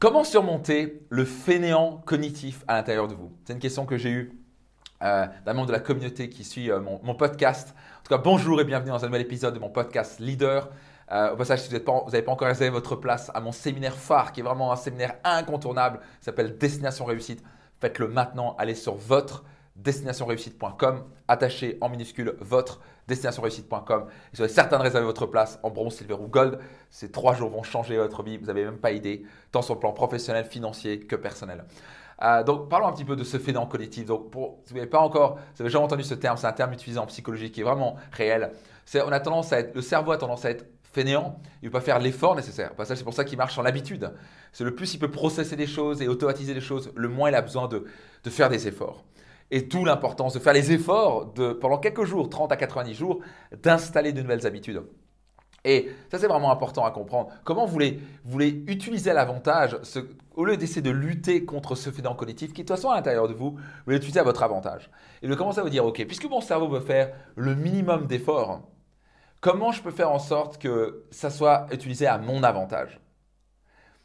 [0.00, 3.36] Comment surmonter le fainéant cognitif à l'intérieur de vous?
[3.44, 4.32] C'est une question que j'ai eue
[5.02, 7.74] euh, d'un membre de la communauté qui suit euh, mon, podcast.
[7.98, 10.70] En tout cas, bonjour et bienvenue dans un nouvel épisode de mon podcast Leader.
[11.12, 14.32] Euh, au passage, si vous n'avez pas, encore réservé votre place à mon séminaire phare,
[14.32, 17.44] qui est vraiment un séminaire incontournable, s'appelle Destination Réussite,
[17.78, 18.56] faites-le maintenant.
[18.58, 19.44] Allez sur votre
[19.82, 24.06] destinationreussite.com, attaché en minuscule votre destinationreussite.com.
[24.32, 26.58] Et soyez certain de réserver votre place en bronze, silver ou gold.
[26.90, 29.80] Ces trois jours vont changer votre vie, vous n'avez même pas idée, tant sur le
[29.80, 31.64] plan professionnel, financier que personnel.
[32.22, 34.04] Euh, donc, parlons un petit peu de ce phénomène collectif.
[34.04, 34.30] Donc,
[34.64, 36.98] si vous n'avez pas encore, vous avez jamais entendu ce terme, c'est un terme utilisé
[36.98, 38.52] en psychologie qui est vraiment réel.
[38.94, 41.72] on a tendance à être, le cerveau a tendance à être fainéant, il ne veut
[41.72, 42.72] pas faire l'effort nécessaire.
[42.84, 44.12] c'est pour ça qu'il marche sur l'habitude.
[44.52, 47.34] C'est le plus il peut processer des choses et automatiser des choses, le moins il
[47.34, 47.84] a besoin de,
[48.24, 49.04] de faire des efforts
[49.50, 53.20] et tout l'importance de faire les efforts de, pendant quelques jours, 30 à 90 jours,
[53.62, 54.82] d'installer de nouvelles habitudes.
[55.64, 57.30] Et ça, c'est vraiment important à comprendre.
[57.44, 59.76] Comment vous voulez, vous utiliser l'avantage,
[60.34, 63.28] au lieu d'essayer de lutter contre ce phénomène cognitif qui, de toute façon, à l'intérieur
[63.28, 64.90] de vous, vous voulez l'utiliser à votre avantage.
[65.20, 68.62] Et de commencer à vous dire, OK, puisque mon cerveau veut faire le minimum d'efforts,
[69.40, 72.98] comment je peux faire en sorte que ça soit utilisé à mon avantage?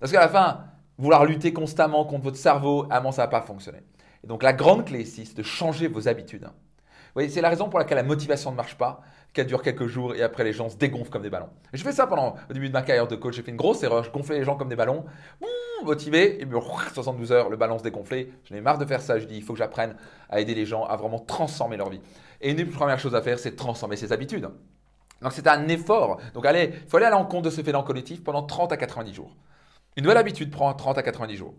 [0.00, 0.64] Parce qu'à la fin,
[0.96, 3.82] vouloir lutter constamment contre votre cerveau, à ça ne va pas fonctionner.
[4.24, 6.44] Et donc la grande clé ici, c'est de changer vos habitudes.
[6.44, 9.86] Vous voyez, c'est la raison pour laquelle la motivation ne marche pas, qu'elle dure quelques
[9.86, 11.50] jours et après les gens se dégonflent comme des ballons.
[11.72, 13.34] Et je fais ça pendant au début de ma carrière de coach.
[13.34, 14.02] J'ai fait une grosse erreur.
[14.04, 15.04] Je gonflais les gens comme des ballons,
[15.84, 16.46] motivé, et
[16.92, 18.30] 72 heures, le ballon se dégonflait.
[18.44, 19.18] J'en ai marre de faire ça.
[19.18, 19.96] Je dis, il faut que j'apprenne
[20.28, 22.00] à aider les gens à vraiment transformer leur vie.
[22.40, 24.48] Et une des premières choses à faire, c'est de transformer ses habitudes.
[25.20, 26.20] Donc c'est un effort.
[26.34, 29.14] Donc allez, il faut aller à l'encontre de ce phénomène collectif pendant 30 à 90
[29.14, 29.36] jours.
[29.96, 31.54] Une nouvelle habitude prend 30 à 90 jours.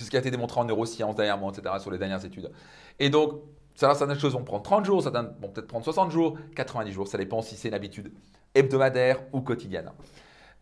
[0.00, 2.50] C'est ce qui a été démontré en neurosciences dernièrement, etc., sur les dernières études.
[2.98, 3.34] Et donc,
[3.74, 7.06] certaines choses vont prendre 30 jours, certaines vont peut-être prendre 60 jours, 90 jours.
[7.06, 8.10] Ça dépend si c'est une habitude
[8.54, 9.92] hebdomadaire ou quotidienne.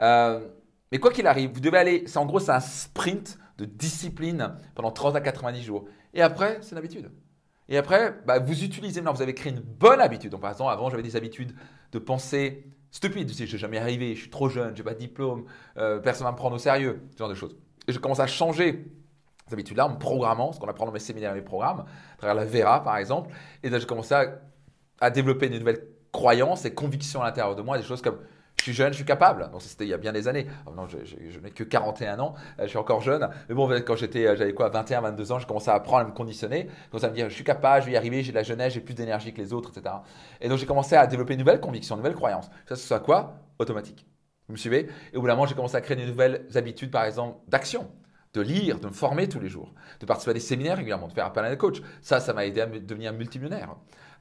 [0.02, 0.40] Euh,
[0.90, 4.56] mais quoi qu'il arrive, vous devez aller, c'est en gros, c'est un sprint de discipline
[4.74, 5.84] pendant 30 à 90 jours.
[6.14, 7.12] Et après, c'est une habitude.
[7.68, 10.32] Et après, bah, vous utilisez, maintenant, vous avez créé une bonne habitude.
[10.32, 11.54] Donc, par exemple, avant, j'avais des habitudes
[11.92, 13.32] de penser stupide.
[13.32, 15.44] Je ne vais jamais arriver, je suis trop jeune, je n'ai pas de diplôme,
[15.76, 17.56] euh, personne ne va me prendre au sérieux, ce genre de choses.
[17.86, 18.84] Et je commence à changer
[19.52, 22.44] habitudes-là en programmant, ce qu'on apprend dans mes séminaires et mes programmes, à travers la
[22.44, 23.30] Vera par exemple.
[23.62, 24.14] Et là, j'ai commencé
[25.00, 25.80] à, développer une nouvelle
[26.12, 28.18] croyance et convictions à l'intérieur de moi, des choses comme
[28.58, 29.48] je suis jeune, je suis capable.
[29.52, 30.46] Donc c'était il y a bien des années.
[30.66, 30.96] Oh non, je,
[31.38, 33.28] n'ai que 41 ans, euh, je suis encore jeune.
[33.48, 36.08] Mais bon, quand j'étais, euh, j'avais quoi, 21, 22 ans, je commençais à apprendre à
[36.08, 36.68] me conditionner.
[36.86, 38.42] Je commençais à me dire, je suis capable, je vais y arriver, j'ai de la
[38.42, 39.94] jeunesse, j'ai plus d'énergie que les autres, etc.
[40.40, 42.50] Et donc j'ai commencé à développer une nouvelle conviction, une nouvelle croyance.
[42.68, 43.34] Ça, ce soit quoi?
[43.60, 44.06] Automatique.
[44.48, 44.88] Vous me suivez?
[45.12, 47.88] Et au bout d'un moment, j'ai commencé à créer de nouvelles habitudes, par exemple, d'action
[48.34, 51.12] de lire, de me former tous les jours, de participer à des séminaires régulièrement, de
[51.12, 51.80] faire appel à un coach.
[52.02, 53.74] Ça, ça m'a aidé à devenir multimillionnaire.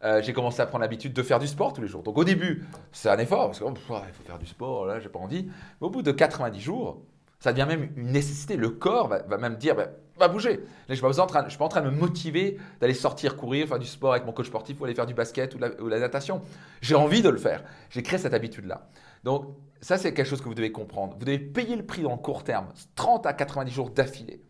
[0.04, 2.04] Euh, j'ai commencé à prendre l'habitude de faire du sport tous les jours.
[2.04, 5.10] Donc au début, c'est un effort, parce qu'il oh, faut faire du sport, là, j'ai
[5.10, 5.46] pas envie.
[5.46, 7.02] Mais au bout de 90 jours,
[7.40, 8.58] ça devient même une nécessité.
[8.58, 9.88] Le corps va, même dire, bah,
[10.20, 10.60] va bouger.
[10.88, 14.12] je ne suis, pas en train de me motiver d'aller sortir, courir, faire du sport
[14.12, 16.42] avec mon coach sportif ou aller faire du basket ou, ou la natation.
[16.82, 17.64] J'ai envie de le faire.
[17.90, 18.88] J'ai créé cette habitude-là.
[19.24, 19.46] Donc,
[19.82, 21.16] ça, c'est quelque chose que vous devez comprendre.
[21.18, 24.42] Vous devez payer le prix dans le court terme, 30 à 90 jours d'affilée.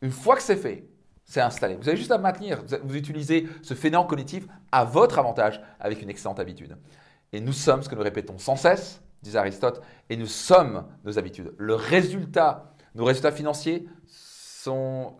[0.00, 0.86] Une fois que c'est fait,
[1.24, 1.76] c'est installé.
[1.76, 6.10] Vous avez juste à maintenir, vous utilisez ce fainéant cognitif à votre avantage avec une
[6.10, 6.76] excellente habitude.
[7.32, 9.80] Et nous sommes ce que nous répétons sans cesse, disait Aristote,
[10.10, 11.54] et nous sommes nos habitudes.
[11.56, 13.86] Le résultat, nos résultats financiers,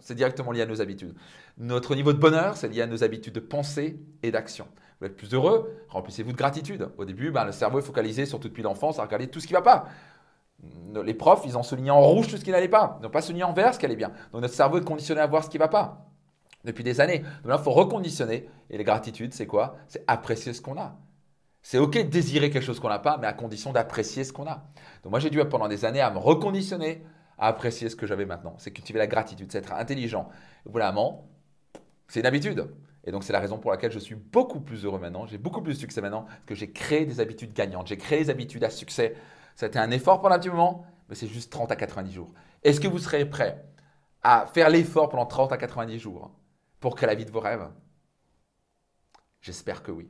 [0.01, 1.15] c'est directement lié à nos habitudes.
[1.59, 4.67] Notre niveau de bonheur, c'est lié à nos habitudes de pensée et d'action.
[5.01, 6.89] Vous êtes plus heureux, remplissez-vous de gratitude.
[6.97, 9.53] Au début, ben, le cerveau est focalisé, surtout depuis l'enfance, à regarder tout ce qui
[9.53, 9.89] ne va pas.
[11.05, 12.97] Les profs, ils ont souligné en rouge tout ce qui n'allait pas.
[13.01, 14.13] Ils n'ont pas souligné en vert ce qui allait bien.
[14.33, 16.07] Donc notre cerveau est conditionné à voir ce qui ne va pas
[16.65, 17.19] depuis des années.
[17.19, 18.49] Donc là, il faut reconditionner.
[18.71, 19.77] Et la gratitude, c'est quoi?
[19.89, 20.97] C'est apprécier ce qu'on a.
[21.63, 24.47] C'est OK de désirer quelque chose qu'on n'a pas, mais à condition d'apprécier ce qu'on
[24.47, 24.65] a.
[25.03, 27.05] Donc moi, j'ai dû pendant des années à me reconditionner,
[27.47, 28.55] apprécier ce que j'avais maintenant.
[28.59, 30.29] C'est cultiver la gratitude, c'est être intelligent.
[30.65, 31.29] Vraiment,
[32.09, 32.69] c'est une habitude.
[33.05, 35.61] Et donc, c'est la raison pour laquelle je suis beaucoup plus heureux maintenant, j'ai beaucoup
[35.61, 38.63] plus de succès maintenant, parce que j'ai créé des habitudes gagnantes, j'ai créé des habitudes
[38.65, 39.17] à succès.
[39.57, 42.13] Ça a été un effort pendant un petit moment, mais c'est juste 30 à 90
[42.13, 42.33] jours.
[42.63, 43.65] Est-ce que vous serez prêt
[44.23, 46.31] à faire l'effort pendant 30 à 90 jours
[46.79, 47.69] pour créer la vie de vos rêves?
[49.41, 50.09] J'espère que oui.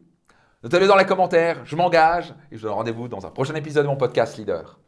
[0.62, 3.84] Notez-le dans les commentaires, je m'engage et je vous donne rendez-vous dans un prochain épisode
[3.84, 4.81] de mon podcast Leader.